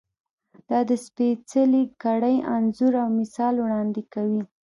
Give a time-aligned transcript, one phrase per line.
[0.69, 4.41] دا د سپېڅلې کړۍ انځور او مثال وړاندې کوي.